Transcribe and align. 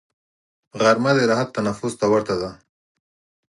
غرمه 0.79 1.11
د 1.17 1.19
راحت 1.29 1.49
تنفس 1.55 1.93
ته 1.99 2.05
ورته 2.13 2.35
ده 2.41 2.49